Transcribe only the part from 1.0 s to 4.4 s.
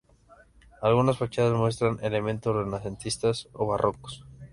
fachadas muestran elementos renacentistas o barrocos.